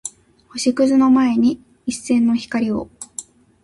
[0.47, 2.89] 星屑の前に一閃の光を